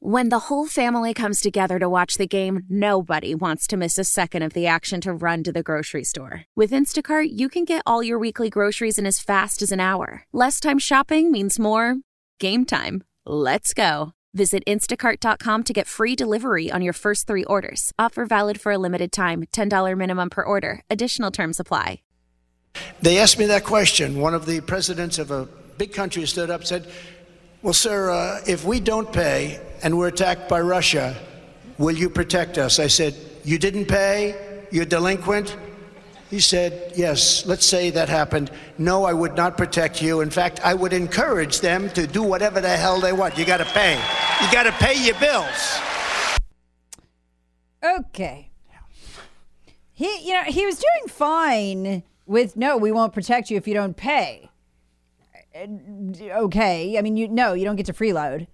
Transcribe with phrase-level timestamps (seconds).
[0.00, 4.04] When the whole family comes together to watch the game, nobody wants to miss a
[4.04, 6.44] second of the action to run to the grocery store.
[6.54, 10.22] With Instacart, you can get all your weekly groceries in as fast as an hour.
[10.32, 11.96] Less time shopping means more
[12.38, 13.02] game time.
[13.26, 14.12] Let's go.
[14.32, 17.92] Visit instacart.com to get free delivery on your first three orders.
[17.98, 20.80] Offer valid for a limited time $10 minimum per order.
[20.88, 22.02] Additional terms apply.
[23.02, 24.20] They asked me that question.
[24.20, 26.88] One of the presidents of a big country stood up and said,
[27.62, 31.16] Well, sir, uh, if we don't pay and we're attacked by Russia,
[31.78, 32.78] will you protect us?
[32.78, 34.64] I said, You didn't pay?
[34.70, 35.56] You're delinquent?
[36.30, 38.50] He said, Yes, let's say that happened.
[38.76, 40.20] No, I would not protect you.
[40.20, 43.38] In fact, I would encourage them to do whatever the hell they want.
[43.38, 43.94] You got to pay.
[44.42, 45.80] You got to pay your bills.
[47.82, 48.50] Okay.
[49.92, 53.74] He, you know, he was doing fine with no, we won't protect you if you
[53.74, 54.50] don't pay.
[55.54, 55.66] Uh,
[56.20, 58.46] Okay, I mean, you no, you don't get to freeload.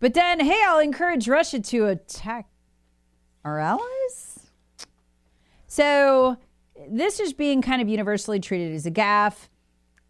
[0.00, 2.46] But then, hey, I'll encourage Russia to attack
[3.44, 4.40] our allies.
[5.66, 6.36] So
[6.88, 9.48] this is being kind of universally treated as a gaffe,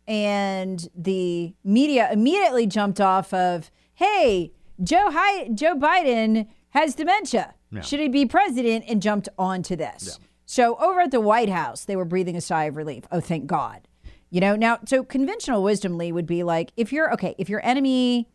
[0.09, 7.55] and the media immediately jumped off of, hey, Joe Hi- Joe Biden has dementia.
[7.83, 8.85] Should he be president?
[8.89, 10.19] And jumped onto this.
[10.47, 13.05] So over at the White House, they were breathing a sigh of relief.
[13.11, 13.89] Oh, thank God.
[14.31, 17.65] You know, now, so conventional wisdom, Lee, would be like if you're okay, if your
[17.65, 18.29] enemy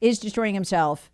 [0.00, 1.10] is destroying himself,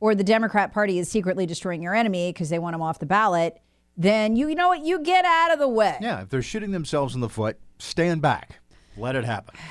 [0.00, 3.06] or the Democrat Party is secretly destroying your enemy because they want him off the
[3.06, 3.60] ballot,
[3.96, 5.96] then you, you know what, you get out of the way.
[6.00, 8.58] Yeah, if they're shooting themselves in the foot, stand back.
[8.96, 9.54] Let it happen.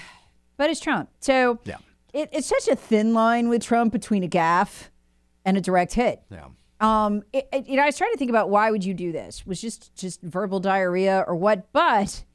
[0.57, 1.09] But it's Trump.
[1.21, 1.77] So Yeah.
[2.13, 4.89] it, it's such a thin line with Trump between a gaffe
[5.43, 6.21] and a direct hit.
[6.29, 6.49] Yeah.
[6.79, 9.11] Um, it, it- you know, I was trying to think about why would you do
[9.11, 9.43] this?
[9.47, 11.71] Was just just verbal diarrhea or what?
[11.73, 12.25] But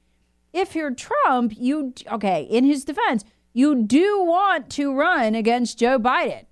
[0.52, 2.42] if you're Trump, you okay.
[2.42, 3.24] In his defense,
[3.56, 6.44] you do want to run against Joe Biden.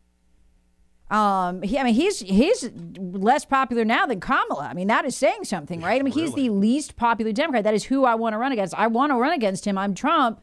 [1.10, 4.66] Um, he, I mean, he's he's less popular now than Kamala.
[4.70, 6.00] I mean, that is saying something, right?
[6.00, 7.62] I mean, he's the least popular Democrat.
[7.62, 8.74] That is who I want to run against.
[8.74, 9.76] I want to run against him.
[9.76, 10.40] I'm Trump.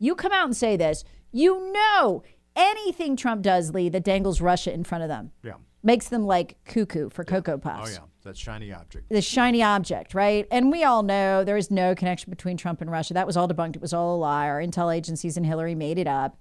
[0.00, 1.04] You come out and say this.
[1.30, 2.24] You know
[2.56, 5.54] anything Trump does, Lee, that dangles Russia in front of them Yeah.
[5.82, 7.90] Makes them like cuckoo for Cocoa Puffs.
[7.90, 8.06] Oh, yeah.
[8.22, 9.08] That shiny object.
[9.08, 10.46] The shiny object, right?
[10.50, 13.14] And we all know there is no connection between Trump and Russia.
[13.14, 13.76] That was all debunked.
[13.76, 14.46] It was all a lie.
[14.46, 16.36] Our intel agencies and Hillary made it up.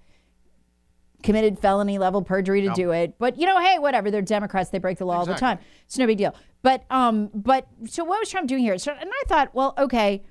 [1.23, 3.17] Committed felony level perjury to do it.
[3.17, 4.11] But you know, hey, whatever.
[4.11, 4.69] They're Democrats.
[4.71, 5.59] They break the law all the time.
[5.85, 6.35] It's no big deal.
[6.61, 8.77] But um, but so what was Trump doing here?
[8.77, 10.23] So and I thought, well, okay.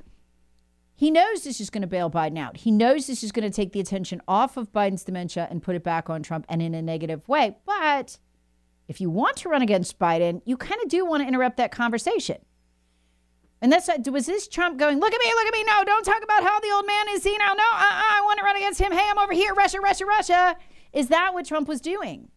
[0.94, 2.56] He knows this is going to bail Biden out.
[2.56, 5.76] He knows this is going to take the attention off of Biden's dementia and put
[5.76, 7.56] it back on Trump and in a negative way.
[7.64, 8.18] But
[8.88, 11.70] if you want to run against Biden, you kind of do want to interrupt that
[11.70, 12.38] conversation.
[13.60, 15.64] And that's was this Trump going, look at me, look at me.
[15.64, 17.56] No, don't talk about how the old man is senile.
[17.56, 18.92] No, uh, uh, I want to run against him.
[18.92, 19.52] Hey, I'm over here.
[19.54, 20.56] Russia, Russia, Russia.
[20.92, 22.28] Is that what Trump was doing?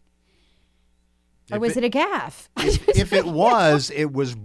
[1.50, 2.48] Or If was it, it- a gaffe?
[2.96, 4.36] if it was, it was.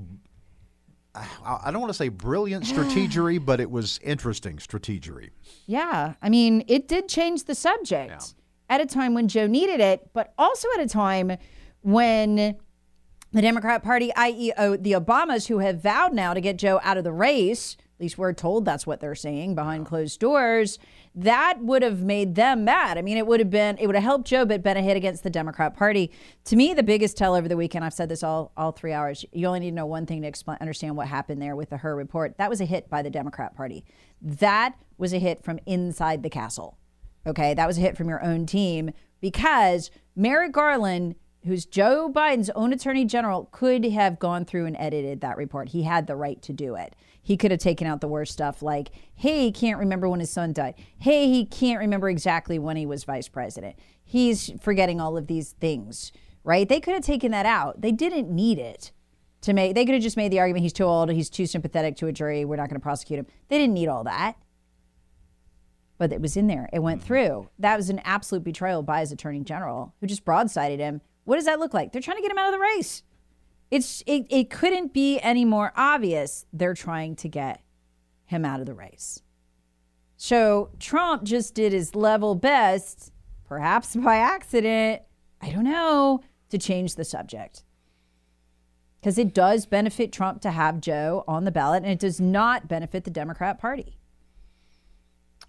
[1.16, 1.25] I
[1.66, 5.31] I don't want to say brilliant strategery, but it was interesting strategery.
[5.66, 8.35] Yeah, I mean, it did change the subject
[8.69, 11.38] at a time when Joe needed it, but also at a time
[11.81, 12.57] when
[13.31, 17.03] the Democrat Party, i.e., the Obamas, who have vowed now to get Joe out of
[17.03, 20.77] the race, at least we're told that's what they're saying behind closed doors,
[21.16, 22.95] that would have made them mad.
[22.95, 24.95] I mean, it would have been, it would have helped Joe, but been a hit
[24.95, 26.11] against the Democrat Party.
[26.45, 29.25] To me, the biggest tell over the weekend, I've said this all, all three hours,
[29.31, 31.77] you only need to know one thing to explain, understand what happened there with the
[31.77, 32.37] Hur report.
[32.37, 33.83] That was a hit by the Democrat Party.
[34.21, 36.77] That was a hit from inside the castle.
[37.25, 41.16] Okay, that was a hit from your own team because Merrick Garland,
[41.47, 45.70] who's Joe Biden's own attorney general, could have gone through and edited that report.
[45.70, 46.96] He had the right to do it.
[47.22, 50.29] He could have taken out the worst stuff like, hey, he can't remember when his
[50.29, 50.76] son died.
[50.99, 53.76] Hey, he can't remember exactly when he was vice president.
[54.03, 56.11] He's forgetting all of these things,
[56.44, 56.70] right?
[56.70, 57.82] They could have taken that out.
[57.82, 58.91] They didn't need it
[59.41, 61.96] to make, they could have just made the argument he's too old, he's too sympathetic
[61.97, 63.28] to a jury, we're not going to prosecute him.
[63.50, 64.35] They didn't need all that
[65.97, 66.70] but it was in there.
[66.72, 67.08] It went mm-hmm.
[67.08, 67.50] through.
[67.59, 71.02] That was an absolute betrayal by his attorney general, who just broadsided him.
[71.28, 71.91] What does that look like?
[71.91, 73.03] They're trying to get him out of the race.
[73.70, 76.46] It's it, it couldn't be any more obvious.
[76.53, 77.62] They're trying to get
[78.24, 79.22] him out of the race.
[80.16, 83.12] So Trump just did his level best,
[83.44, 85.02] perhaps by accident.
[85.41, 86.22] I don't know.
[86.50, 87.66] to change the subject.
[89.02, 92.70] Because it does benefit Trump to have Joe on the ballot, and it does not
[92.70, 93.97] benefit the Democrat Party.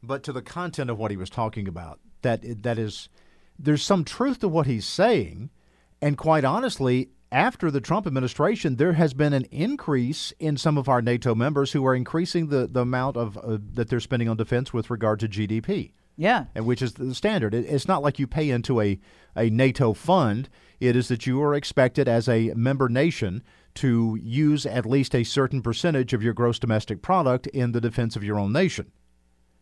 [0.02, 3.08] But to the content of what he was talking about, that that is,
[3.56, 5.50] there's some truth to what he's saying,
[6.00, 10.88] and quite honestly, after the Trump administration, there has been an increase in some of
[10.88, 14.36] our NATO members who are increasing the, the amount of uh, that they're spending on
[14.36, 15.92] defense with regard to GDP.
[16.16, 16.46] Yeah.
[16.54, 17.54] And which is the standard.
[17.54, 18.98] It, it's not like you pay into a,
[19.36, 20.48] a NATO fund.
[20.80, 23.42] It is that you are expected as a member nation
[23.74, 28.16] to use at least a certain percentage of your gross domestic product in the defense
[28.16, 28.90] of your own nation,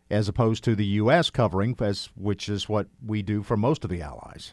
[0.09, 1.29] as opposed to the U.S.
[1.29, 4.51] covering, as which is what we do for most of the allies.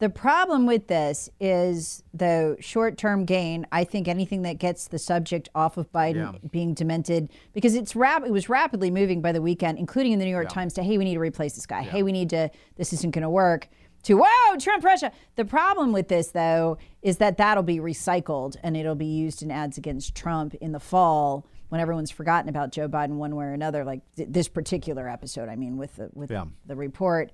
[0.00, 3.66] The problem with this is the short term gain.
[3.70, 6.48] I think anything that gets the subject off of Biden Yeah.
[6.50, 10.24] being demented, because it's rap- it was rapidly moving by the weekend, including in the
[10.24, 11.82] New York Times, to hey, we need to replace this guy.
[11.82, 13.68] Hey, we need to, this isn't going to work.
[14.04, 15.12] To whoa, Trump, Russia.
[15.36, 19.50] The problem with this, though, is that that'll be recycled and it'll be used in
[19.50, 23.52] ads against Trump in the fall when everyone's forgotten about Joe Biden one way or
[23.52, 23.84] another.
[23.84, 26.46] Like th- this particular episode, I mean, with the with Yeah.
[26.64, 27.32] the report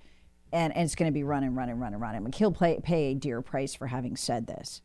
[0.56, 2.14] and, and it's going to be run and run and run and run.
[2.14, 4.80] And he'll pay, pay a dear price for having said this.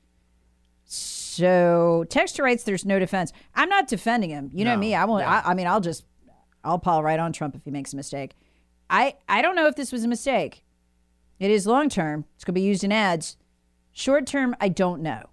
[0.85, 3.31] So Texter writes, "There's no defense.
[3.55, 4.49] I'm not defending him.
[4.53, 4.93] You know No, me.
[4.95, 5.25] I won't.
[5.25, 6.03] I, I mean, I'll just,
[6.63, 8.35] I'll pile right on Trump if he makes a mistake.
[8.89, 10.63] I, I don't know if this was a mistake.
[11.39, 12.25] It is long term.
[12.35, 13.37] It's going to be used in ads.
[13.93, 15.23] Short term, I don't know.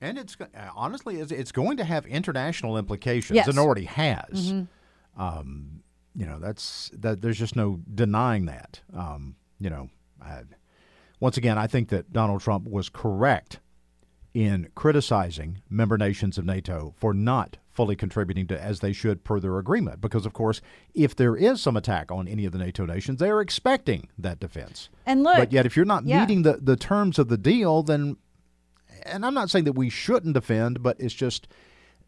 [0.00, 0.36] And it's
[0.74, 3.48] honestly, it's, it's going to have international implications, Yes.
[3.48, 4.52] and already has.
[5.16, 5.82] Um,
[6.16, 7.20] you know, that's that.
[7.20, 8.80] There's just no denying that.
[8.96, 9.90] Um, you know,
[10.20, 10.42] I,
[11.20, 13.60] once again, I think that Donald Trump was correct
[14.32, 19.40] in criticizing member nations of NATO for not fully contributing to as they should per
[19.40, 20.00] their agreement.
[20.00, 20.62] Because, of course,
[20.94, 24.40] if there is some attack on any of the NATO nations, they are expecting that
[24.40, 24.88] defense.
[25.04, 26.20] And look, but yet, if you're not yeah.
[26.20, 28.16] meeting the, the terms of the deal, then,
[29.04, 31.48] and I'm not saying that we shouldn't defend, but it's just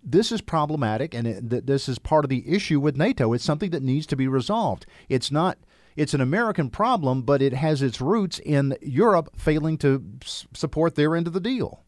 [0.03, 3.33] this is problematic, and it, th- this is part of the issue with NATO.
[3.33, 4.87] It's something that needs to be resolved.
[5.09, 5.59] It's not.
[5.97, 10.95] It's an American problem, but it has its roots in Europe failing to s- support
[10.95, 11.83] their end of the deal.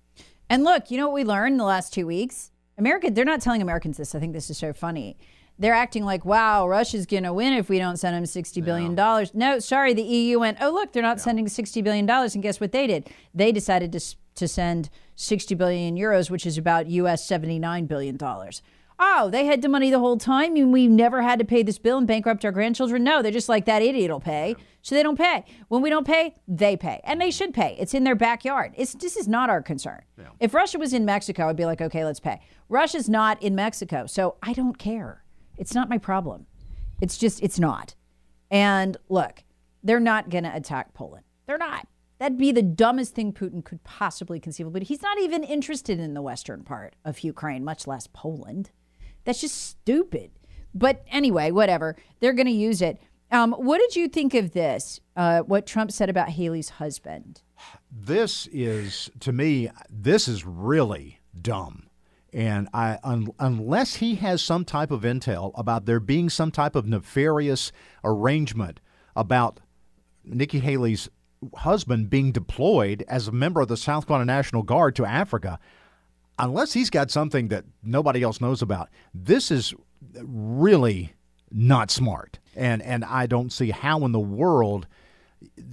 [0.48, 2.50] And look, you know what we learned in the last two weeks?
[2.76, 4.14] America, they're not telling Americans this.
[4.16, 5.16] I think this is so funny.
[5.60, 8.94] They're acting like, wow, Russia's going to win if we don't send them $60 billion.
[9.34, 12.08] No, sorry, the EU went, oh, look, they're not sending $60 billion.
[12.08, 13.10] And guess what they did?
[13.34, 14.00] They decided to,
[14.36, 14.88] to send
[15.20, 18.18] 60 billion euros, which is about US $79 billion.
[19.02, 21.78] Oh, they had the money the whole time and we never had to pay this
[21.78, 23.04] bill and bankrupt our grandchildren?
[23.04, 24.56] No, they're just like, that idiot will pay.
[24.82, 25.44] So they don't pay.
[25.68, 27.00] When we don't pay, they pay.
[27.04, 27.76] And they should pay.
[27.78, 28.72] It's in their backyard.
[28.76, 30.02] It's, this is not our concern.
[30.38, 32.40] If Russia was in Mexico, I'd be like, okay, let's pay.
[32.68, 34.06] Russia's not in Mexico.
[34.06, 35.22] So I don't care.
[35.58, 36.46] It's not my problem.
[37.00, 37.94] It's just, it's not.
[38.50, 39.44] And look,
[39.82, 41.24] they're not going to attack Poland.
[41.46, 41.86] They're not.
[42.20, 44.74] That'd be the dumbest thing Putin could possibly conceive of.
[44.74, 48.70] But he's not even interested in the western part of Ukraine, much less Poland.
[49.24, 50.30] That's just stupid.
[50.74, 51.96] But anyway, whatever.
[52.20, 53.00] They're going to use it.
[53.32, 55.00] Um, what did you think of this?
[55.16, 57.40] Uh, what Trump said about Haley's husband?
[57.90, 61.88] This is, to me, this is really dumb.
[62.34, 66.76] And I, un, unless he has some type of intel about there being some type
[66.76, 67.72] of nefarious
[68.04, 68.78] arrangement
[69.16, 69.60] about
[70.22, 71.08] Nikki Haley's
[71.54, 75.58] husband being deployed as a member of the South Carolina National Guard to Africa,
[76.38, 79.74] unless he's got something that nobody else knows about, this is
[80.14, 81.14] really
[81.50, 82.38] not smart.
[82.54, 84.86] And and I don't see how in the world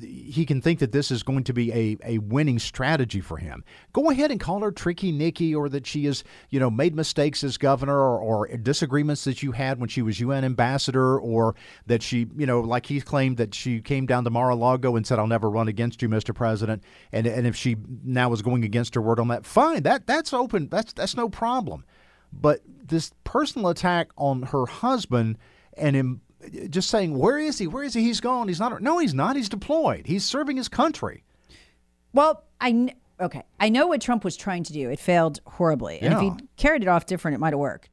[0.01, 3.63] he can think that this is going to be a, a winning strategy for him.
[3.91, 7.43] Go ahead and call her Tricky Nikki or that she has, you know, made mistakes
[7.43, 11.55] as governor or, or disagreements that you had when she was UN ambassador or
[11.85, 15.19] that she, you know, like he claimed that she came down to Mar-a-Lago and said,
[15.19, 16.33] I'll never run against you, Mr.
[16.33, 16.81] President.
[17.11, 19.83] And, and if she now is going against her word on that, fine.
[19.83, 20.69] That that's open.
[20.69, 21.85] That's that's no problem.
[22.31, 25.37] But this personal attack on her husband
[25.75, 26.21] and him
[26.69, 27.67] just saying, "Where is he?
[27.67, 28.01] Where is he?
[28.03, 28.47] He's gone.
[28.47, 29.35] He's not." No, he's not.
[29.35, 30.05] He's deployed.
[30.07, 31.23] He's serving his country.
[32.13, 33.43] Well, I kn- okay.
[33.59, 34.89] I know what Trump was trying to do.
[34.89, 35.99] It failed horribly.
[36.01, 37.89] And if he carried it off different, it might have worked.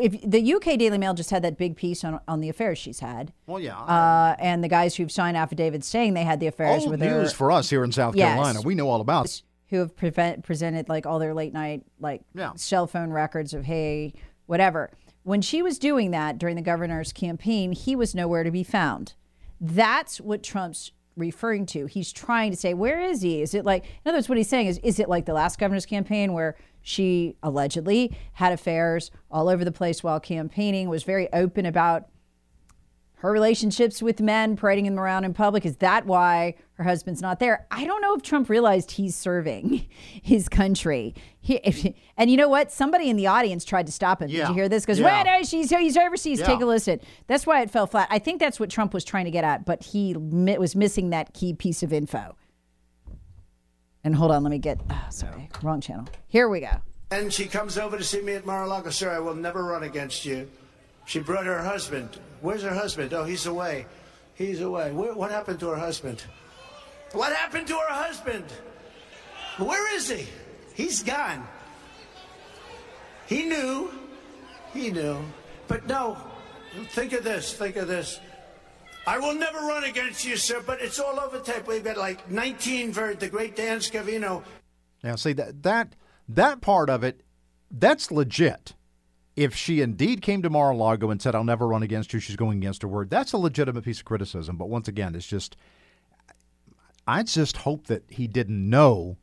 [0.00, 3.00] If the UK Daily Mail just had that big piece on on the affairs she's
[3.00, 3.76] had, Well, yeah.
[3.78, 7.32] uh, and the guys who've signed affidavits saying they had the affairs Old with news
[7.32, 8.28] her, for us here in South Yes.
[8.34, 8.60] Carolina.
[8.62, 9.26] We know all about.
[9.26, 9.42] it.
[9.70, 12.52] who have prevent, presented like all their late night like Yeah.
[12.56, 14.12] cell phone records of hey
[14.46, 14.90] whatever.
[15.24, 19.14] When she was doing that during the governor's campaign, he was nowhere to be found.
[19.60, 21.86] That's what Trump's referring to.
[21.86, 23.42] He's trying to say, where is he?
[23.42, 25.58] Is it like, in other words, what he's saying is, is it like the last
[25.58, 31.32] governor's campaign where she allegedly had affairs all over the place while campaigning, was very
[31.32, 32.08] open about
[33.22, 35.64] her relationships with men, parading them around in public.
[35.64, 37.68] Is that why her husband's not there?
[37.70, 39.86] I don't know if Trump realized he's serving
[40.22, 41.14] his country.
[41.40, 41.86] He, if,
[42.16, 42.72] and you know what?
[42.72, 44.28] Somebody in the audience tried to stop him.
[44.28, 44.84] Did you hear this?
[44.84, 45.22] Goes, Yeah.
[45.22, 46.40] wait, no, she's he's overseas.
[46.40, 46.46] Yeah.
[46.46, 46.98] Take a listen.
[47.28, 48.08] That's why it fell flat.
[48.10, 51.10] I think that's what Trump was trying to get at, but he mi- was missing
[51.10, 52.34] that key piece of info.
[54.02, 54.80] And hold on, let me get.
[54.90, 56.08] Oh, sorry, wrong channel.
[56.26, 56.72] Here we go.
[57.12, 58.90] And she comes over to see me at Mar-a-Lago.
[58.90, 60.50] Sir, I will never run against you.
[61.04, 62.18] She brought her husband.
[62.40, 63.12] Where's her husband?
[63.12, 63.86] Oh, he's away.
[64.34, 64.92] He's away.
[64.92, 66.22] Where, what happened to her husband?
[67.12, 68.44] What happened to her husband?
[69.58, 70.26] Where is he?
[70.74, 71.46] He's gone.
[73.26, 73.90] He knew.
[74.72, 75.18] He knew.
[75.68, 76.16] But no,
[76.90, 77.52] think of this.
[77.52, 78.20] Think of this.
[79.06, 81.66] I will never run against you, sir, but it's all over tape.
[81.66, 84.42] We've got like 19 for the great Dan Scavino.
[85.02, 85.94] Now, see that that
[86.28, 87.22] that part of it,
[87.70, 88.74] that's legit.
[89.34, 92.58] If she indeed came to Mar-a-Lago and said, "I'll never run against you," she's going
[92.58, 93.10] against her word.
[93.10, 94.56] That's a legitimate piece of criticism.
[94.56, 95.56] But once again, it's just,
[97.06, 99.16] I just hope that he didn't know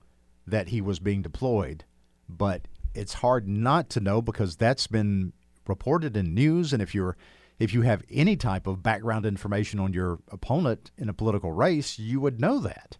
[0.48, 1.84] that he was being deployed.
[2.28, 5.34] But it's hard not to know because that's been
[5.68, 7.16] reported in news, and if you're
[7.60, 12.00] if you have any type of background information on your opponent in a political race,
[12.00, 12.98] you would know that.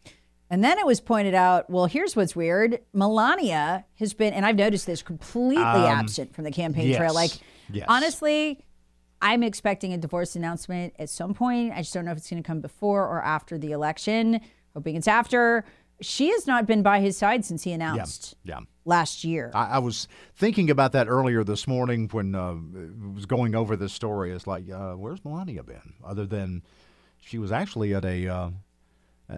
[0.50, 2.80] And then it was pointed out, well, here's what's weird.
[2.94, 7.10] Melania has been, and I've noticed this, completely absent from the campaign trail.
[7.12, 7.32] Um, Like,
[7.72, 7.86] yes.
[7.88, 8.64] honestly,
[9.22, 11.74] I'm expecting a divorce announcement at some point.
[11.76, 14.42] I just don't know if it's going to come before or after the election.
[14.74, 15.66] Hoping it's after.
[16.02, 18.62] She has not been by his side since he announced Yeah.
[18.86, 19.52] last year.
[19.54, 22.56] I, I was thinking about that earlier this morning when uh,
[23.14, 24.32] was going over this story.
[24.32, 25.94] It's like, uh, where's Melania been?
[26.04, 26.64] Other than
[27.20, 28.50] she was actually at a uh,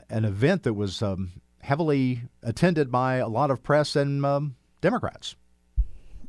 [0.09, 1.31] an event that was um,
[1.61, 5.35] heavily attended by a lot of press and um, Democrats.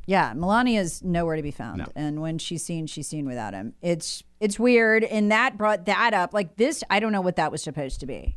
[0.07, 1.87] Yeah, Melania's nowhere to be found, No.
[1.95, 3.75] and when she's seen, she's seen without him.
[3.81, 6.35] It's it's weird, and that brought that up.
[6.35, 8.37] Like this, I don't know what that was supposed to be.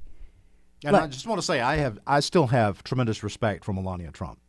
[0.84, 4.12] And I just want to say, I have, I still have tremendous respect for Melania
[4.12, 4.40] Trump.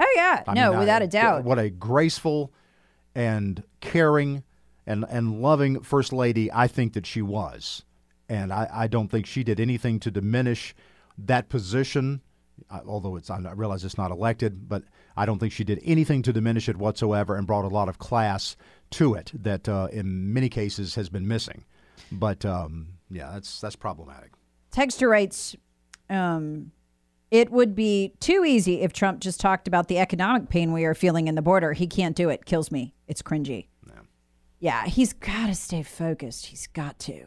[0.00, 1.44] Oh yeah, I no, mean, without a doubt.
[1.44, 2.52] What a graceful
[3.14, 4.42] and caring
[4.86, 7.84] and, and loving first lady I think that she was.
[8.28, 10.74] And I, I don't think she did anything to diminish
[11.18, 12.20] that position,
[12.70, 14.82] although it's, I realize it's not elected, but
[15.16, 17.98] I don't think she did anything to diminish it whatsoever and brought a lot of
[17.98, 18.56] class
[18.90, 21.64] to it that uh, in many cases has been missing.
[22.10, 24.32] But um, yeah, that's, that's problematic.
[24.72, 25.56] Texter writes,
[26.10, 26.72] um,
[27.30, 30.94] it would be too easy if Trump just talked about the economic pain we are
[30.94, 31.72] feeling in the border.
[31.72, 32.44] He can't do it.
[32.44, 32.94] Kills me.
[33.06, 33.68] It's cringy.
[34.58, 36.46] Yeah, he's got to stay focused.
[36.46, 37.26] He's got to.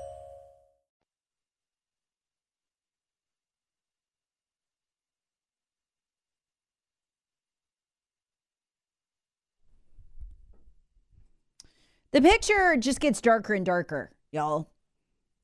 [12.13, 14.69] The picture just gets darker and darker, y'all.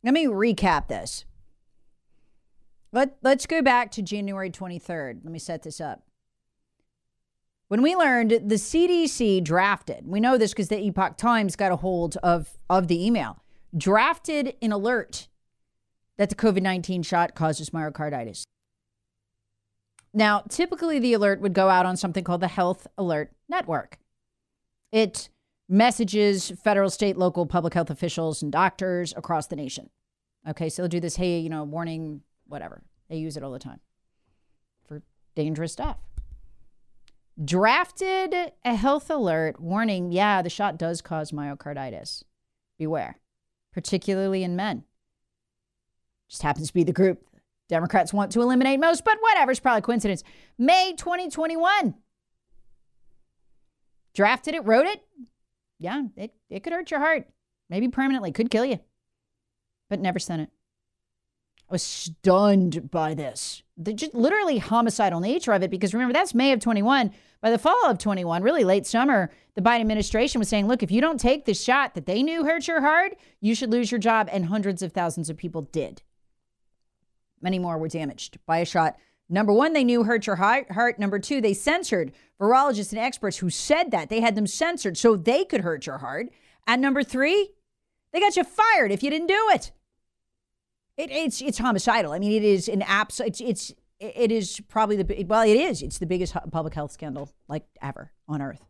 [0.04, 1.24] Let me recap this.
[2.92, 5.22] Let, let's go back to January 23rd.
[5.24, 6.04] Let me set this up.
[7.70, 11.78] When we learned the CDC drafted, we know this because the Epoch Times got a
[11.78, 13.44] hold of, of the email,
[13.78, 15.28] drafted an alert
[16.18, 18.44] that the COVID 19 shot causes myocarditis.
[20.14, 24.00] Now, typically the alert would go out on something called the Health Alert Network.
[24.92, 25.30] It
[25.70, 29.90] messages federal, state, local public health officials and doctors across the nation.
[30.48, 32.84] Okay, so they'll do this, hey, you know, warning, whatever.
[33.10, 33.80] They use it all the time
[34.88, 35.02] for
[35.36, 35.98] dangerous stuff.
[37.44, 38.34] Drafted
[38.66, 42.24] a health alert warning, yeah, the shot does cause myocarditis.
[42.78, 43.20] Beware,
[43.74, 44.84] particularly in men.
[46.30, 47.24] Just happens to be the group
[47.68, 50.24] Democrats want to eliminate most, but whatever, it's probably coincidence.
[50.58, 51.96] May 2021.
[54.14, 55.02] Drafted it, wrote it.
[55.80, 57.28] Yeah, it, it could hurt your heart.
[57.70, 58.80] Maybe permanently, could kill you.
[59.90, 60.50] But never sent it.
[61.70, 63.62] I was stunned by this.
[63.76, 67.12] The just literally homicidal nature of it, because remember, that's May of 21.
[67.42, 70.92] By the fall of 21, really late summer, the Biden administration was saying, look, if
[70.92, 74.00] you don't take this shot that they knew hurt your heart, you should lose your
[74.00, 74.30] job.
[74.32, 76.02] And hundreds of thousands of people did.
[77.42, 78.98] Many more were damaged by a shot.
[79.30, 81.00] Number one, they knew hurt your heart.
[81.00, 84.10] Number two, they censored virologists and experts who said that.
[84.10, 86.30] They had them censored so they could hurt your heart.
[86.66, 87.52] And number three,
[88.14, 89.72] they got you fired if you didn't do it.
[90.96, 92.14] it it's it's homicidal.
[92.14, 93.20] I mean, it is an abs.
[93.20, 95.82] It's it's it is probably the well, it is.
[95.82, 98.66] It's the biggest public health scandal like ever on earth.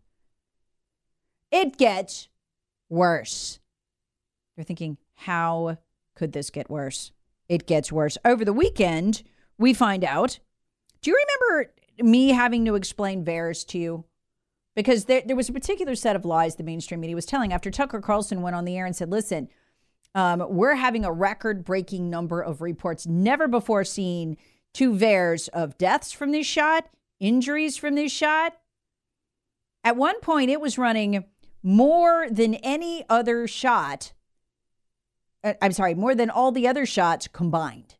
[1.52, 2.30] It gets
[2.90, 3.60] worse.
[4.56, 5.78] You're thinking, how
[6.16, 7.12] could this get worse?
[7.50, 8.18] it gets worse.
[8.26, 9.24] Over the weekend,
[9.58, 10.40] we find out.
[11.02, 14.06] Do you remember me having to explain VAERS to you?
[14.76, 17.72] Because there, there was a particular set of lies the mainstream media was telling after
[17.72, 19.50] Tucker Carlson went on the air and said, listen,
[20.14, 24.38] um, we're having a record breaking number of reports never before seen
[24.74, 26.88] to VAERS of deaths from this shot,
[27.20, 28.58] injuries from this shot.
[29.84, 31.26] At one point, it was running
[31.64, 34.14] more than any other shot
[35.44, 37.96] uh, I'm sorry, more than all the other shots combined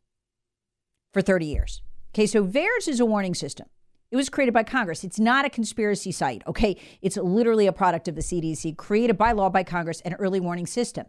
[1.12, 1.82] for 30 years.
[2.14, 3.66] Okay, so VAERS is a warning system.
[4.10, 5.04] It was created by Congress.
[5.04, 6.80] It's not a conspiracy site, okay?
[7.02, 10.66] It's literally a product of the CDC, created by law by Congress, an early warning
[10.66, 11.06] system.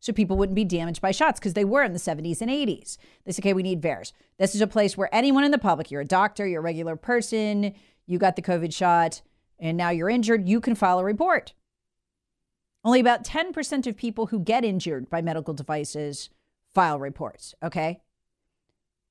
[0.00, 2.96] So people wouldn't be damaged by shots because they were in the 70s and 80s.
[3.24, 4.12] They said, okay, we need VAERS.
[4.38, 6.96] This is a place where anyone in the public, you're a doctor, you're a regular
[6.96, 7.74] person,
[8.06, 9.20] you got the COVID shot,
[9.58, 11.52] and now you're injured, you can file a report.
[12.84, 16.30] Only about 10% of people who get injured by medical devices
[16.74, 18.00] file reports, okay?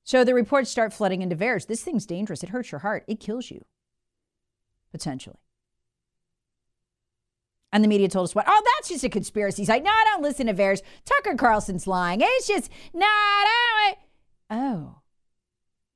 [0.07, 1.67] So the reports start flooding into VAERS.
[1.67, 2.41] This thing's dangerous.
[2.41, 3.03] It hurts your heart.
[3.09, 3.65] It kills you,
[4.89, 5.41] potentially.
[7.73, 8.45] And the media told us what?
[8.47, 9.83] Oh, that's just a conspiracy site.
[9.83, 10.81] No, I don't listen to VAERS.
[11.03, 12.21] Tucker Carlson's lying.
[12.23, 13.97] It's just not.
[14.49, 14.99] Oh.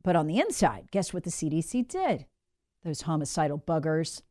[0.03, 2.25] But on the inside, guess what the CDC did?
[2.83, 4.23] Those homicidal buggers.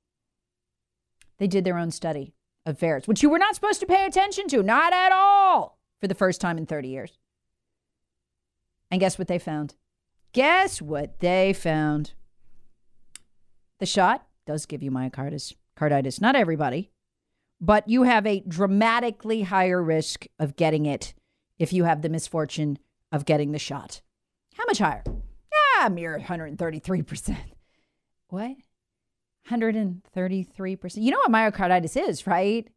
[1.39, 2.35] They did their own study
[2.67, 6.07] of VAERS, which you were not supposed to pay attention to, not at all, for
[6.07, 7.19] the first time in 30 years.
[8.91, 9.75] And guess what they found?
[10.33, 12.13] Guess what they found?
[13.79, 15.55] The shot does give you myocarditis.
[15.77, 16.21] Carditis.
[16.21, 16.91] Not everybody,
[17.61, 21.15] but you have a dramatically higher risk of getting it
[21.59, 22.79] if you have the misfortune
[23.13, 24.03] of getting the shot.
[24.55, 25.03] How much higher?
[25.79, 27.37] Ah, mere 133%.
[28.29, 28.57] What?
[29.49, 31.03] 133%.
[31.03, 32.69] You know what myocarditis is, right?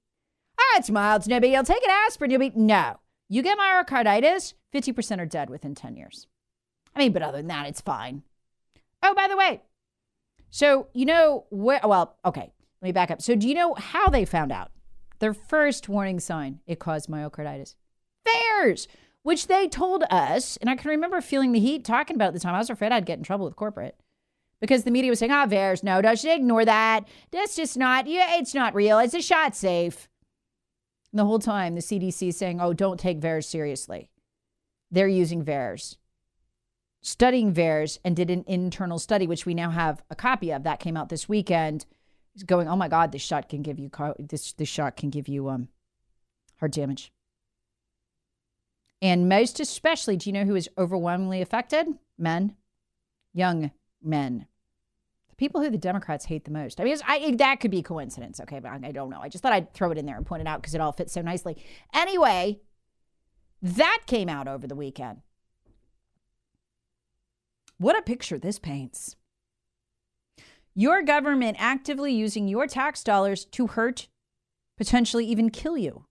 [0.60, 1.63] Ah, it's mild, it's no big deal.
[1.63, 2.52] Take an aspirin, you'll be.
[2.56, 2.97] No.
[3.34, 6.28] You get myocarditis, 50% are dead within 10 years.
[6.96, 8.22] I mean, but other than that, it's fine.
[9.02, 9.63] Oh, by the way,
[10.52, 13.24] so you know where, well, okay, let me back up.
[13.24, 14.69] So do you know how they found out?
[15.17, 17.74] Their first warning sign, it caused myocarditis.
[18.24, 18.86] VAERS,
[19.24, 22.39] which they told us, and I can remember feeling the heat talking about at the
[22.39, 22.54] time.
[22.54, 24.00] I was afraid I'd get in trouble with corporate
[24.62, 27.08] because the media was saying, "Ah, oh, VAERS, no, don't you ignore that.
[27.32, 28.06] That's just not.
[28.06, 29.00] Yeah, it's not real.
[29.00, 30.08] It's a shot safe."
[31.13, 34.10] And the whole time, the CDC is saying, "Oh, don't take VAERS seriously."
[34.89, 35.97] They're using VAERS,
[37.02, 40.63] studying VAERS, and did an internal study, which we now have a copy of.
[40.63, 41.86] That came out this weekend.
[42.47, 44.54] Going, "Oh my God, this shot can give you this.
[44.54, 45.69] This shot can give you um,
[46.60, 47.13] heart damage."
[48.99, 51.99] And most especially, do you know who is overwhelmingly affected?
[52.17, 52.56] Men,
[53.34, 53.69] young
[54.02, 54.47] men
[55.43, 56.79] people who the Democrats hate the most.
[56.79, 59.19] I mean, I, that could be coincidence, okay, but I, I don't know.
[59.21, 60.93] I just thought I'd throw it in there and point it out because it all
[60.93, 61.62] fits so nicely.
[61.93, 62.62] Anyway,
[63.62, 65.19] that came out over the weekend.
[67.77, 69.17] What a picture this paints.
[70.73, 74.08] Your government actively using your tax dollars to hurt,
[74.77, 76.06] potentially even kill you.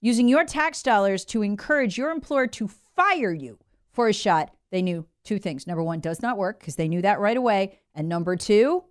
[0.00, 3.58] Using your tax dollars to encourage your employer to fire you
[3.92, 5.66] for a shot they knew two things.
[5.66, 7.78] Number one, does not work because they knew that right away.
[7.96, 8.84] And number two,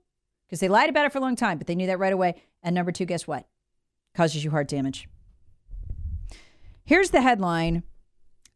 [0.47, 2.41] because they lied about it for a long time, but they knew that right away.
[2.63, 3.47] And number two, guess what?
[4.15, 5.07] Causes you heart damage.
[6.83, 7.83] Here's the headline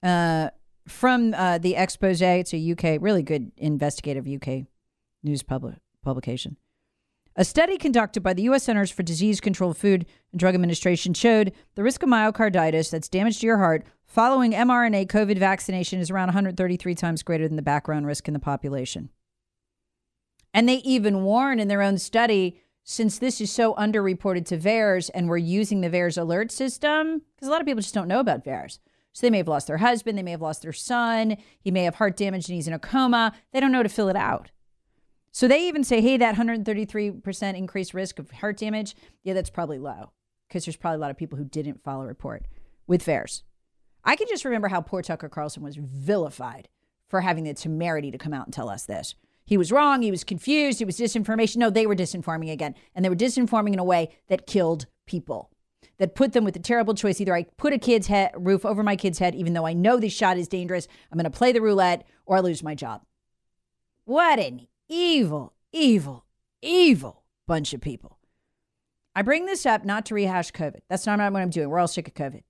[0.01, 0.49] uh,
[0.87, 2.21] from uh, the expose.
[2.21, 4.65] It's a UK, really good investigative UK
[5.23, 6.57] news public, publication.
[7.35, 8.63] A study conducted by the U.S.
[8.63, 13.39] Centers for Disease Control, Food and Drug Administration showed the risk of myocarditis, that's damage
[13.39, 18.07] to your heart, following mRNA COVID vaccination is around 133 times greater than the background
[18.07, 19.09] risk in the population.
[20.53, 25.11] And they even warn in their own study since this is so underreported to VAERS
[25.13, 28.19] and we're using the VAERS alert system, because a lot of people just don't know
[28.19, 28.79] about VAERS.
[29.13, 31.83] So they may have lost their husband, they may have lost their son, he may
[31.83, 33.33] have heart damage and he's in a coma.
[33.51, 34.51] They don't know to fill it out.
[35.31, 39.77] So they even say, hey, that 133% increased risk of heart damage, yeah, that's probably
[39.77, 40.11] low
[40.47, 42.47] because there's probably a lot of people who didn't file a report
[42.87, 43.43] with VAERS.
[44.03, 46.69] I can just remember how poor Tucker Carlson was vilified
[47.07, 49.13] for having the temerity to come out and tell us this.
[49.49, 50.03] He was wrong.
[50.03, 50.79] He was confused.
[50.79, 51.55] It was disinformation.
[51.55, 52.75] No, they were disinforming again.
[52.93, 55.49] And they were disinforming in a way that killed people,
[55.97, 57.19] that put them with a terrible choice.
[57.19, 59.97] Either I put a kid's head, roof over my kid's head, even though I know
[59.97, 63.01] this shot is dangerous, I'm going to play the roulette, or I lose my job.
[64.05, 66.25] What an evil, evil,
[66.61, 68.19] evil bunch of people.
[69.15, 70.81] I bring this up not to rehash COVID.
[70.89, 71.69] That's not what I'm doing.
[71.69, 72.43] We're all sick of COVID.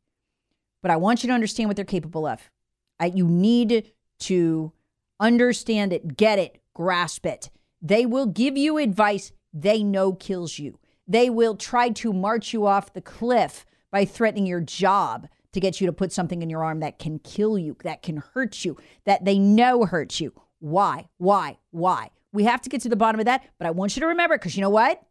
[0.82, 2.52] But I want you to understand what they're capable of.
[3.00, 4.74] I, you need to
[5.18, 7.50] understand it, get it, grasp it.
[7.82, 10.80] They will give you advice they know kills you.
[11.06, 15.82] They will try to march you off the cliff by threatening your job to get
[15.82, 18.78] you to put something in your arm that can kill you, that can hurt you,
[19.06, 20.32] that they know hurts you.
[20.60, 21.10] Why?
[21.18, 21.58] Why?
[21.72, 22.12] Why?
[22.32, 24.38] We have to get to the bottom of that, but I want you to remember
[24.38, 25.02] because you know what?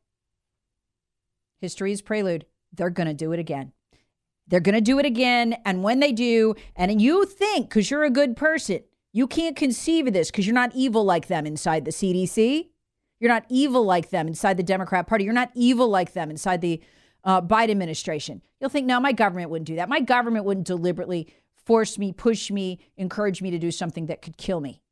[1.60, 2.46] History is prelude.
[2.72, 3.72] They're going to do it again.
[4.46, 5.56] They're going to do it again.
[5.66, 8.80] And when they do, and you think, because you're a good person,
[9.12, 12.68] you can't conceive of this because you're not evil like them inside the CDC.
[13.20, 15.24] You're not evil like them inside the Democrat Party.
[15.24, 16.80] You're not evil like them inside the
[17.24, 18.42] uh, Biden administration.
[18.60, 19.88] You'll think, no, my government wouldn't do that.
[19.88, 21.32] My government wouldn't deliberately
[21.64, 24.82] force me, push me, encourage me to do something that could kill me.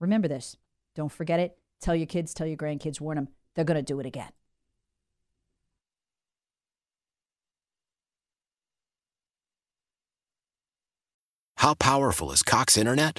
[0.00, 0.56] Remember this.
[0.94, 1.58] Don't forget it.
[1.80, 3.28] Tell your kids, tell your grandkids, warn them.
[3.54, 4.30] They're going to do it again.
[11.56, 13.18] How powerful is Cox Internet?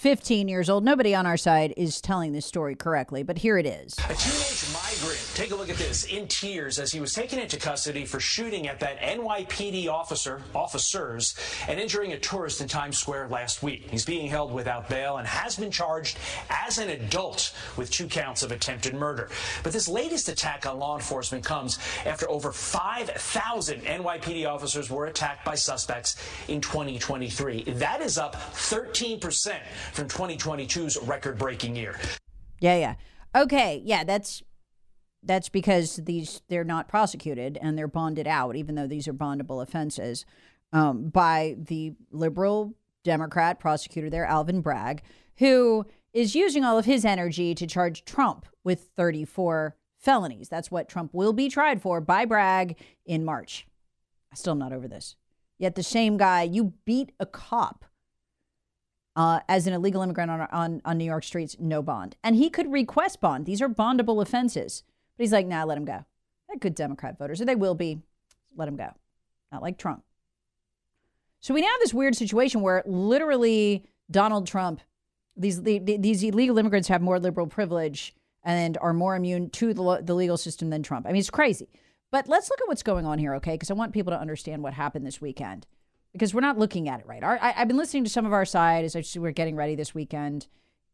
[0.00, 0.82] 15 years old.
[0.82, 3.92] Nobody on our side is telling this story correctly, but here it is.
[3.98, 7.58] A teenage migrant, take a look at this, in tears as he was taken into
[7.58, 11.34] custody for shooting at that NYPD officer, officers,
[11.68, 13.90] and injuring a tourist in Times Square last week.
[13.90, 16.16] He's being held without bail and has been charged
[16.48, 19.28] as an adult with two counts of attempted murder.
[19.62, 25.44] But this latest attack on law enforcement comes after over 5,000 NYPD officers were attacked
[25.44, 26.16] by suspects
[26.48, 27.64] in 2023.
[27.74, 29.60] That is up 13%
[29.92, 31.98] from 2022's record-breaking year.
[32.60, 32.94] Yeah, yeah.
[33.34, 34.42] Okay, yeah, that's
[35.22, 39.62] that's because these they're not prosecuted and they're bonded out, even though these are bondable
[39.62, 40.24] offenses
[40.72, 42.74] um, by the liberal
[43.04, 45.02] Democrat prosecutor there, Alvin Bragg,
[45.38, 50.48] who is using all of his energy to charge Trump with 34 felonies.
[50.48, 52.76] That's what Trump will be tried for by Bragg
[53.06, 53.66] in March.
[54.32, 55.16] I still am not over this.
[55.58, 57.84] Yet the same guy, you beat a cop
[59.16, 62.16] uh, as an illegal immigrant on, on, on New York streets, no bond.
[62.22, 63.46] And he could request bond.
[63.46, 64.84] These are bondable offenses.
[65.16, 66.04] But he's like, nah, let him go.
[66.48, 68.00] They're good Democrat voters, or they will be.
[68.56, 68.90] Let him go.
[69.52, 70.04] Not like Trump.
[71.40, 74.80] So we now have this weird situation where literally Donald Trump,
[75.36, 80.00] these, the, these illegal immigrants have more liberal privilege and are more immune to the,
[80.02, 81.06] the legal system than Trump.
[81.06, 81.68] I mean, it's crazy.
[82.10, 83.52] But let's look at what's going on here, okay?
[83.52, 85.66] Because I want people to understand what happened this weekend
[86.12, 87.22] because we're not looking at it right.
[87.22, 89.94] Our, I, have been listening to some of our side as we're getting ready this
[89.94, 90.48] weekend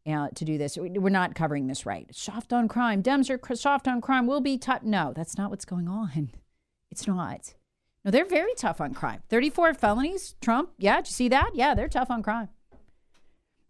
[0.07, 0.77] to do this.
[0.77, 2.07] We're not covering this right.
[2.15, 3.03] Soft on crime.
[3.03, 4.27] Dems are soft on crime.
[4.27, 4.83] We'll be tough.
[4.83, 6.33] No, that's not what's going on.
[6.89, 7.53] It's not.
[8.05, 9.21] No, they're very tough on crime.
[9.29, 10.71] 34 felonies, Trump.
[10.79, 11.51] Yeah, did you see that?
[11.53, 12.49] Yeah, they're tough on crime.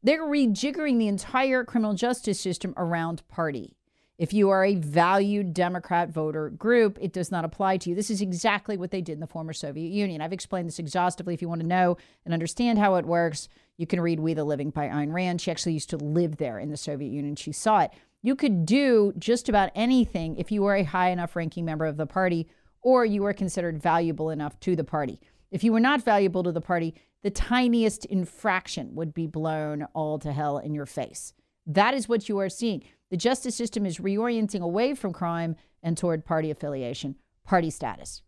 [0.02, 3.75] They're rejiggering the entire criminal justice system around party.
[4.18, 7.96] If you are a valued Democrat voter group, it does not apply to you.
[7.96, 10.22] This is exactly what they did in the former Soviet Union.
[10.22, 11.34] I've explained this exhaustively.
[11.34, 14.44] If you want to know and understand how it works, you can read We the
[14.44, 15.42] Living by Ayn Rand.
[15.42, 17.36] She actually used to live there in the Soviet Union.
[17.36, 17.90] She saw it.
[18.22, 21.98] You could do just about anything if you were a high enough ranking member of
[21.98, 22.48] the party
[22.80, 25.20] or you were considered valuable enough to the party.
[25.50, 30.18] If you were not valuable to the party, the tiniest infraction would be blown all
[30.20, 31.34] to hell in your face.
[31.66, 32.84] That is what you are seeing.
[33.10, 38.22] The justice system is reorienting away from crime and toward party affiliation, party status.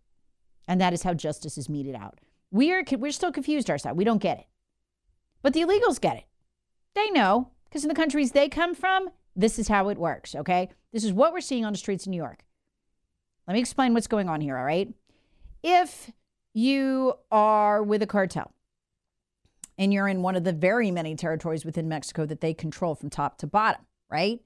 [0.68, 2.20] And that is how justice is meted out.
[2.50, 3.96] We are, we're still confused ourselves.
[3.96, 4.46] We don't get it.
[5.42, 6.24] But the illegals get it.
[6.94, 10.70] They know, because in the countries they come from, this is how it works, okay?
[10.92, 12.44] This is what we're seeing on the streets in New York.
[13.46, 14.92] Let me explain what's going on here, all right?
[15.62, 16.10] If
[16.54, 18.52] you are with a cartel
[19.76, 23.10] and you're in one of the very many territories within Mexico that they control from
[23.10, 24.40] top to bottom, right?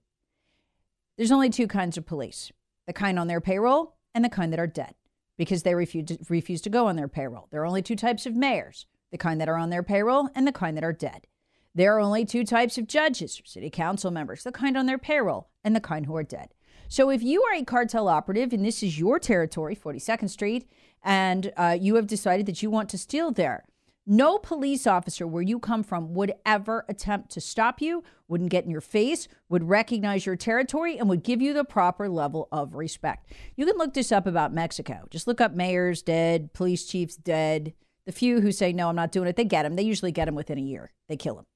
[1.16, 2.52] There's only two kinds of police
[2.86, 4.94] the kind on their payroll and the kind that are dead
[5.36, 7.48] because they refuse to, refuse to go on their payroll.
[7.50, 10.46] There are only two types of mayors the kind that are on their payroll and
[10.46, 11.26] the kind that are dead.
[11.74, 14.98] There are only two types of judges, or city council members, the kind on their
[14.98, 16.48] payroll and the kind who are dead.
[16.88, 20.70] So if you are a cartel operative and this is your territory, 42nd Street,
[21.02, 23.64] and uh, you have decided that you want to steal there,
[24.06, 28.64] no police officer where you come from would ever attempt to stop you, wouldn't get
[28.64, 32.74] in your face, would recognize your territory, and would give you the proper level of
[32.74, 33.32] respect.
[33.56, 35.06] You can look this up about Mexico.
[35.10, 37.74] Just look up mayors dead, police chiefs dead.
[38.06, 39.76] The few who say, no, I'm not doing it, they get them.
[39.76, 41.46] They usually get them within a year, they kill them.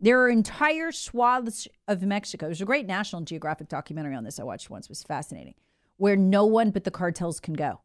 [0.00, 2.46] There are entire swaths of Mexico.
[2.46, 5.54] There's a great National Geographic documentary on this I watched once, it was fascinating,
[5.96, 7.80] where no one but the cartels can go.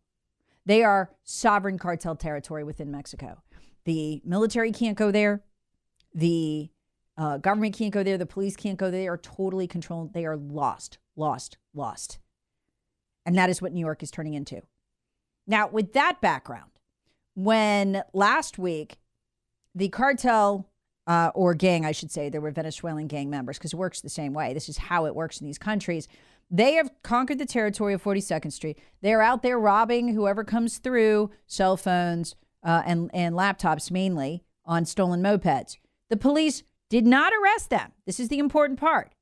[0.66, 3.42] They are sovereign cartel territory within Mexico.
[3.86, 5.44] The military can't go there.
[6.14, 6.70] The
[7.18, 8.18] uh, government can't go there.
[8.18, 9.02] The police can't go there.
[9.02, 10.14] They are totally controlled.
[10.14, 12.20] They are lost, lost, lost.
[13.26, 14.62] And that is what New York is turning into.
[15.46, 16.72] Now, with that background,
[17.36, 19.00] when last week
[19.76, 20.70] the cartel
[21.08, 24.10] uh, or gang, I should say, there were Venezuelan gang members because it works the
[24.10, 24.54] same way.
[24.54, 26.08] This is how it works in these countries.
[26.54, 28.78] They have conquered the territory of 42nd Street.
[29.02, 34.86] They're out there robbing whoever comes through cell phones uh, and, and laptops mainly on
[34.86, 35.78] stolen mopeds.
[36.12, 37.94] The police did not arrest them.
[38.06, 39.16] This is the important part.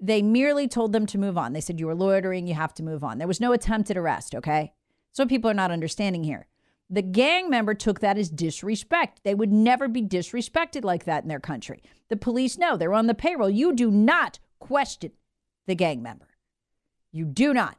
[0.00, 1.52] They merely told them to move on.
[1.52, 3.18] They said, You were loitering, you have to move on.
[3.18, 4.72] There was no attempted arrest, okay?
[5.12, 6.46] So people are not understanding here.
[6.88, 9.20] The gang member took that as disrespect.
[9.22, 11.82] They would never be disrespected like that in their country.
[12.08, 13.50] The police know they're on the payroll.
[13.50, 15.12] You do not question
[15.66, 16.29] the gang member.
[17.12, 17.78] You do not.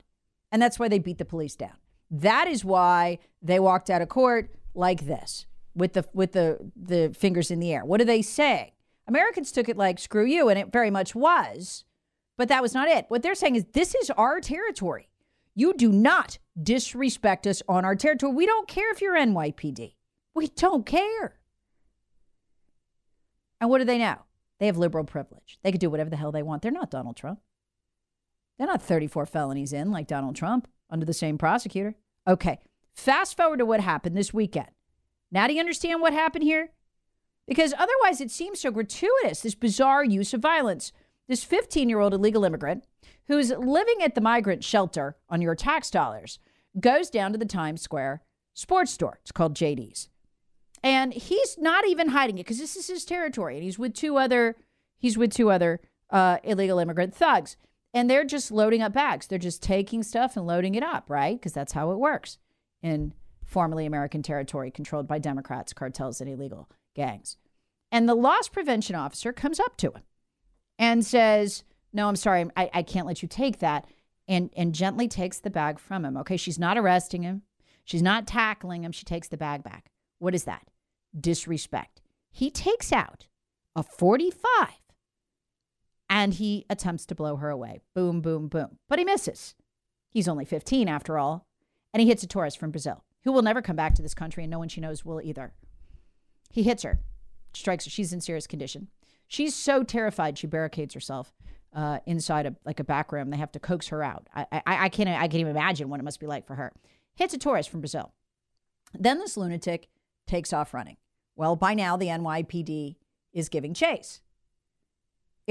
[0.51, 1.75] And that's why they beat the police down.
[2.09, 7.13] That is why they walked out of court like this with the with the the
[7.17, 7.85] fingers in the air.
[7.85, 8.71] What are they saying?
[9.07, 11.85] Americans took it like screw you and it very much was.
[12.37, 13.05] But that was not it.
[13.07, 15.09] What they're saying is this is our territory.
[15.53, 18.33] You do not disrespect us on our territory.
[18.33, 19.95] We don't care if you're NYPD.
[20.33, 21.39] We don't care.
[23.59, 24.17] And what do they know?
[24.59, 25.59] They have liberal privilege.
[25.63, 26.61] They could do whatever the hell they want.
[26.61, 27.39] They're not Donald Trump.
[28.57, 31.95] They're not 34 felonies in like Donald Trump under the same prosecutor.
[32.27, 32.59] Okay,
[32.93, 34.69] fast forward to what happened this weekend.
[35.31, 36.71] Now, do you understand what happened here?
[37.47, 40.91] Because otherwise, it seems so gratuitous, this bizarre use of violence.
[41.27, 42.85] This 15 year old illegal immigrant
[43.27, 46.39] who's living at the migrant shelter on your tax dollars
[46.79, 48.21] goes down to the Times Square
[48.53, 49.19] sports store.
[49.21, 50.09] It's called JD's.
[50.83, 53.55] And he's not even hiding it because this is his territory.
[53.55, 54.57] And he's with two other,
[54.97, 57.55] he's with two other uh, illegal immigrant thugs
[57.93, 59.27] and they're just loading up bags.
[59.27, 61.37] They're just taking stuff and loading it up, right?
[61.37, 62.37] Because that's how it works
[62.81, 63.13] in
[63.45, 67.37] formerly American territory controlled by Democrats, cartels, and illegal gangs.
[67.91, 70.03] And the loss prevention officer comes up to him
[70.79, 73.85] and says, No, I'm sorry, I, I can't let you take that.
[74.27, 76.15] And, and gently takes the bag from him.
[76.15, 77.41] Okay, she's not arresting him.
[77.83, 78.93] She's not tackling him.
[78.93, 79.91] She takes the bag back.
[80.19, 80.67] What is that?
[81.19, 82.01] Disrespect.
[82.29, 83.27] He takes out
[83.75, 84.69] a 45
[86.11, 87.79] and he attempts to blow her away.
[87.95, 88.77] Boom, boom, boom.
[88.89, 89.55] But he misses.
[90.09, 91.47] He's only 15 after all.
[91.93, 94.43] And he hits a tourist from Brazil who will never come back to this country
[94.43, 95.53] and no one she knows will either.
[96.51, 96.99] He hits her,
[97.53, 97.89] strikes her.
[97.89, 98.89] She's in serious condition.
[99.27, 101.33] She's so terrified she barricades herself
[101.73, 103.29] uh, inside like a back room.
[103.29, 104.27] They have to coax her out.
[104.35, 106.73] I, I I can't I can't even imagine what it must be like for her.
[107.15, 108.11] Hits a tourist from Brazil.
[108.93, 109.87] Then this lunatic
[110.27, 110.97] takes off running.
[111.37, 112.97] Well, by now the NYPD
[113.31, 114.21] is giving chase.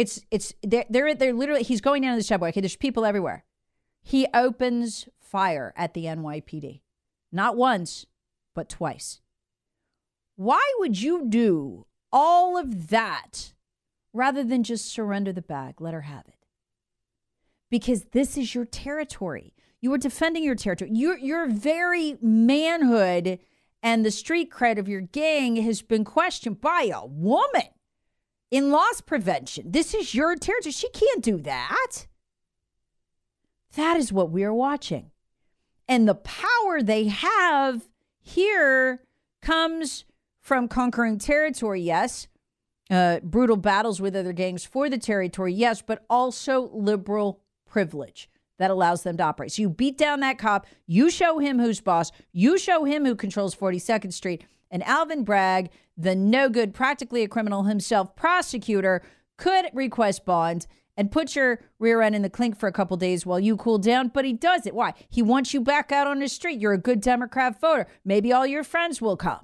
[0.01, 2.49] It's it's they're they're, they're literally he's going down the subway.
[2.49, 3.45] Okay, there's people everywhere.
[4.01, 6.81] He opens fire at the NYPD,
[7.31, 8.07] not once,
[8.55, 9.21] but twice.
[10.37, 13.53] Why would you do all of that
[14.15, 16.47] rather than just surrender the bag, let her have it?
[17.71, 19.53] Because this is your territory.
[19.83, 20.93] You are defending your territory.
[20.95, 23.39] Your your very manhood
[23.83, 27.69] and the street cred of your gang has been questioned by a woman
[28.51, 29.71] in loss prevention.
[29.71, 30.73] This is your territory.
[30.73, 32.07] She can't do that.
[33.77, 35.11] That is what we are watching.
[35.89, 37.89] And the power they have
[38.21, 39.03] here
[39.41, 40.05] comes
[40.41, 42.29] from conquering territory, yes,
[42.91, 48.71] uh, brutal battles with other gangs for the territory, yes, but also liberal privilege that
[48.71, 49.53] allows them to operate.
[49.53, 53.15] So you beat down that cop, you show him who's boss, you show him who
[53.15, 59.03] controls 42nd Street, and Alvin Bragg, the no good, practically a criminal himself prosecutor,
[59.37, 63.25] could request bond and put your rear end in the clink for a couple days
[63.25, 64.75] while you cool down, but he does it.
[64.75, 64.93] Why?
[65.09, 66.61] He wants you back out on the street.
[66.61, 67.87] You're a good Democrat voter.
[68.05, 69.41] Maybe all your friends will come.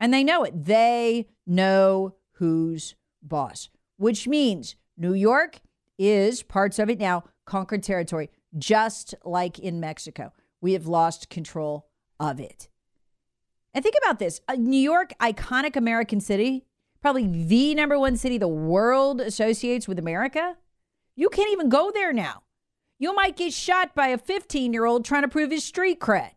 [0.00, 0.64] And they know it.
[0.64, 5.60] They know who's boss, which means New York
[5.98, 10.32] is parts of it now conquered territory, just like in Mexico.
[10.60, 12.68] We have lost control of it.
[13.76, 16.64] And think about this uh, New York, iconic American city,
[17.02, 20.56] probably the number one city the world associates with America.
[21.14, 22.44] You can't even go there now.
[22.98, 26.30] You might get shot by a 15 year old trying to prove his street cred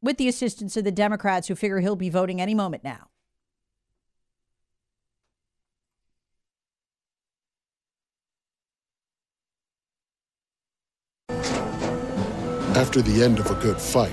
[0.00, 3.08] with the assistance of the Democrats who figure he'll be voting any moment now.
[12.76, 14.12] After the end of a good fight,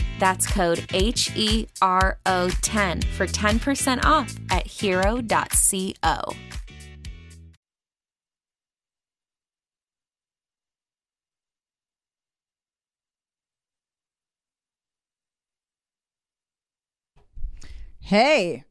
[0.21, 6.35] That's code H E R O 10 for 10% off at hero.co.
[17.99, 18.63] Hey,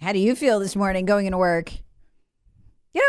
[0.00, 1.72] how do you feel this morning going into work?
[2.92, 3.08] You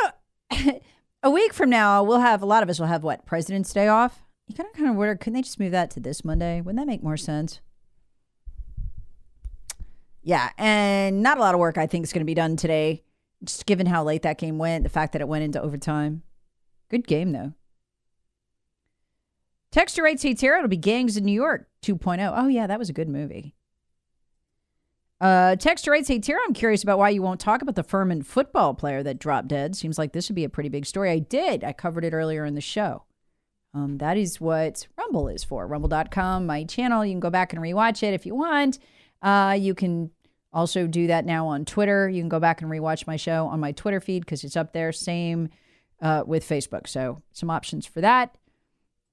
[0.53, 0.79] know,
[1.23, 3.87] a week from now, we'll have a lot of us will have what President's Day
[3.87, 4.21] off
[4.51, 6.59] You kind of kind of wonder, couldn't they just move that to this Monday?
[6.59, 7.61] Wouldn't that make more sense?
[10.23, 13.05] Yeah, and not a lot of work I think is going to be done today,
[13.45, 16.23] just given how late that game went, the fact that it went into overtime.
[16.89, 17.53] Good game though.
[19.71, 22.33] Texture rates hey Tara, it'll be Gangs in New York 2.0.
[22.35, 23.55] Oh yeah, that was a good movie.
[25.21, 28.21] Uh, Texture rates hey Tara, I'm curious about why you won't talk about the Furman
[28.21, 29.77] football player that dropped dead.
[29.77, 31.09] Seems like this would be a pretty big story.
[31.09, 31.63] I did.
[31.63, 33.05] I covered it earlier in the show.
[33.73, 35.65] Um, that is what Rumble is for.
[35.65, 37.05] Rumble.com, my channel.
[37.05, 38.79] You can go back and rewatch it if you want.
[39.21, 40.11] Uh, you can
[40.51, 42.09] also do that now on Twitter.
[42.09, 44.73] You can go back and rewatch my show on my Twitter feed because it's up
[44.73, 44.91] there.
[44.91, 45.49] Same
[46.01, 46.87] uh, with Facebook.
[46.87, 48.37] So some options for that.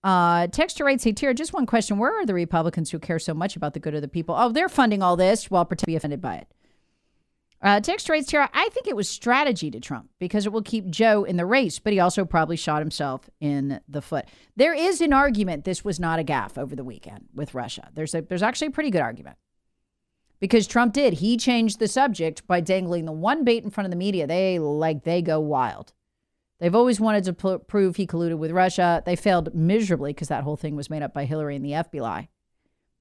[0.03, 1.99] Uh, Texture rates, hey, Tira, just one question.
[1.99, 4.35] Where are the Republicans who care so much about the good of the people?
[4.39, 6.49] Oh, they're funding all this while pretending to be offended by it.
[7.61, 10.89] Uh, Texture rates, Tara, I think it was strategy to Trump because it will keep
[10.89, 14.27] Joe in the race, but he also probably shot himself in the foot.
[14.55, 17.89] There is an argument this was not a gaffe over the weekend with Russia.
[17.93, 19.39] There's a, there's actually a pretty good argument
[20.39, 21.15] because Trump did.
[21.15, 24.29] He changed the subject by dangling the one bait in front of the media.
[24.29, 25.93] They like they go wild.
[26.61, 29.03] They've always wanted to prove he colluded with Russia.
[29.05, 32.29] They failed miserably because that whole thing was made up by Hillary and the FBI,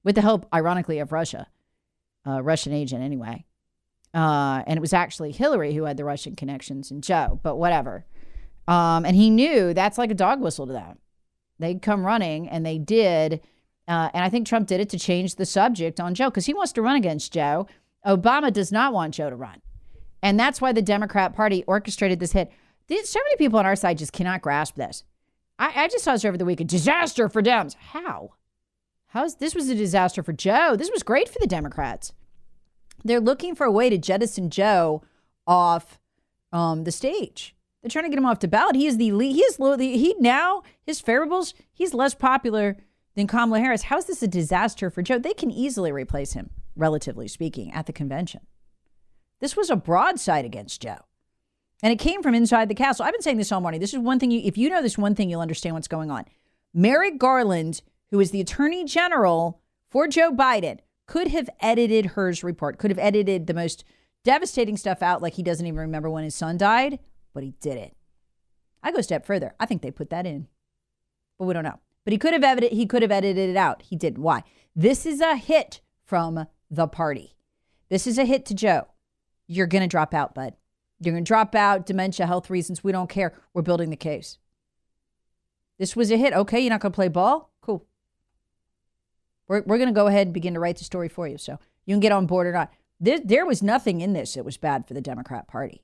[0.04, 1.48] with the help, ironically, of Russia,
[2.24, 3.44] a Russian agent anyway.
[4.14, 8.04] Uh, and it was actually Hillary who had the Russian connections and Joe, but whatever.
[8.66, 10.98] Um, and he knew that's like a dog whistle to them.
[11.58, 13.40] They'd come running, and they did.
[13.86, 16.54] Uh, and I think Trump did it to change the subject on Joe because he
[16.54, 17.66] wants to run against Joe.
[18.06, 19.60] Obama does not want Joe to run.
[20.22, 22.52] And that's why the Democrat Party orchestrated this hit
[23.04, 25.04] so many people on our side just cannot grasp this.
[25.58, 26.70] I, I just saw this over the weekend.
[26.70, 27.74] Disaster for Dems.
[27.74, 28.34] How?
[29.08, 30.76] How's this was a disaster for Joe?
[30.76, 32.12] This was great for the Democrats.
[33.04, 35.02] They're looking for a way to jettison Joe
[35.46, 35.98] off
[36.52, 37.54] um, the stage.
[37.82, 38.76] They're trying to get him off the ballot.
[38.76, 39.34] He is the lead.
[39.34, 39.76] He is low.
[39.78, 41.54] he now his favorables.
[41.72, 42.76] He's less popular
[43.14, 43.82] than Kamala Harris.
[43.82, 45.18] How is this a disaster for Joe?
[45.18, 48.40] They can easily replace him, relatively speaking, at the convention.
[49.40, 50.98] This was a broadside against Joe.
[51.82, 53.04] And it came from inside the castle.
[53.04, 53.80] I've been saying this all morning.
[53.80, 56.10] This is one thing you, if you know this one thing, you'll understand what's going
[56.10, 56.24] on.
[56.74, 62.78] Merrick Garland, who is the attorney general for Joe Biden, could have edited Hur's report,
[62.78, 63.84] could have edited the most
[64.24, 67.00] devastating stuff out, like he doesn't even remember when his son died,
[67.34, 67.96] but he did it.
[68.82, 69.54] I go a step further.
[69.58, 70.46] I think they put that in,
[71.38, 71.80] but we don't know.
[72.04, 73.82] But he could have edited, he could have edited it out.
[73.82, 74.22] He didn't.
[74.22, 74.44] Why?
[74.76, 77.34] This is a hit from the party.
[77.88, 78.86] This is a hit to Joe.
[79.46, 80.54] You're to drop out, bud.
[81.00, 82.84] You're to drop out, dementia, health reasons.
[82.84, 83.34] We don't care.
[83.54, 84.38] We're building the case.
[85.78, 86.34] This was a hit.
[86.34, 87.52] Okay, you're not to play ball?
[87.62, 87.86] Cool.
[89.48, 91.38] We're, we're going to go ahead and begin to write the story for you.
[91.38, 92.72] So you can get on board or not.
[93.00, 95.82] There, there was nothing in this that was bad for the Democrat Party.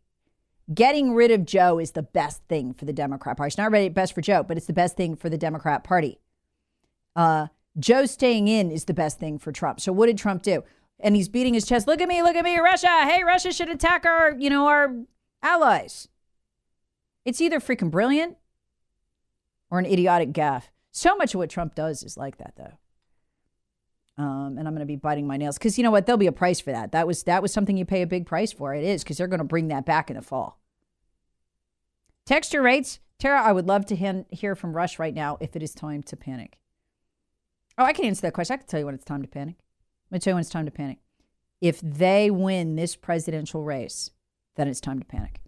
[0.73, 3.49] Getting rid of Joe is the best thing for the Democrat Party.
[3.49, 6.19] It's not really best for Joe, but it's the best thing for the Democrat Party.
[7.15, 7.49] Uh,
[7.79, 9.81] Joe staying in is the best thing for Trump.
[9.81, 10.63] So what did Trump do?
[11.01, 11.87] and he's beating his chest.
[11.87, 12.89] Look at me, look at me, Russia.
[13.05, 14.95] Hey, Russia should attack our, you know, our
[15.43, 16.09] allies.
[17.25, 18.37] It's either freaking brilliant
[19.71, 20.65] or an idiotic gaffe.
[20.91, 22.79] So much of what Trump does is like that, though.
[24.17, 26.07] Um, and I'm going to be biting my nails because you know what?
[26.07, 26.93] There'll be a price for that.
[26.93, 28.73] That was that was something you pay a big price for.
[28.75, 30.61] It is because they're going to bring that back in the fall.
[32.25, 33.43] Texture rates, Tara.
[33.43, 36.17] I would love to hand, hear from Rush right now if it is time to
[36.17, 36.59] panic.
[37.77, 38.55] Oh, I can answer that question.
[38.55, 39.57] I can tell you when it's time to panic.
[40.11, 40.99] Let me tell you when it's time to panic.
[41.61, 44.11] If they win this presidential race,
[44.57, 45.41] then it's time to panic.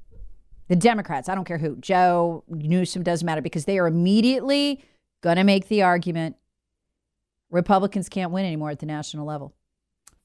[0.69, 4.83] The Democrats, I don't care who, Joe, Newsom, doesn't matter because they are immediately
[5.23, 6.37] going to make the argument
[7.51, 9.55] Republicans can't win anymore at the national level.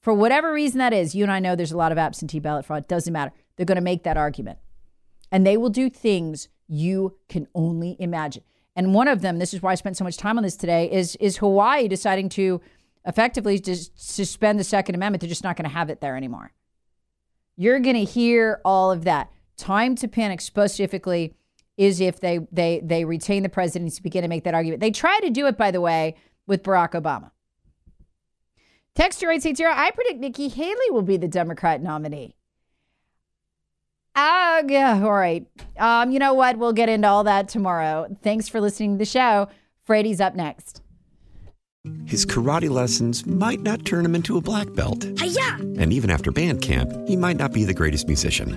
[0.00, 2.64] For whatever reason that is, you and I know there's a lot of absentee ballot
[2.64, 2.88] fraud.
[2.88, 3.32] Doesn't matter.
[3.56, 4.58] They're going to make that argument.
[5.30, 8.42] And they will do things you can only imagine.
[8.74, 10.90] And one of them, this is why I spent so much time on this today,
[10.90, 12.60] is, is Hawaii deciding to
[13.06, 15.20] effectively just suspend the Second Amendment.
[15.20, 16.52] They're just not going to have it there anymore.
[17.56, 19.30] You're going to hear all of that.
[19.56, 21.34] Time to panic specifically
[21.76, 24.80] is if they they they retain the presidency, begin to make that argument.
[24.80, 26.16] They try to do it, by the way,
[26.46, 27.30] with Barack Obama.
[28.94, 32.36] Texture 860, I predict Nikki Haley will be the Democrat nominee.
[34.14, 35.46] Ah, uh, yeah, all right.
[35.78, 36.58] Um, you know what?
[36.58, 38.14] We'll get into all that tomorrow.
[38.22, 39.48] Thanks for listening to the show.
[39.84, 40.82] Freddie's up next.
[42.04, 45.04] His karate lessons might not turn him into a black belt.
[45.18, 45.56] Hi-ya!
[45.78, 48.56] And even after band camp, he might not be the greatest musician.